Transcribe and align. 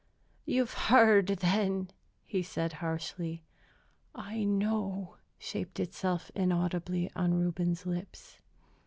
"You've 0.45 0.73
heard, 0.73 1.27
then!" 1.27 1.91
he 2.25 2.41
said 2.41 2.73
harshly. 2.73 3.43
"I 4.15 4.43
know!" 4.43 5.17
shaped 5.37 5.79
itself 5.79 6.31
inaudibly 6.33 7.11
on 7.15 7.35
Reuben's 7.35 7.85
lips. 7.85 8.39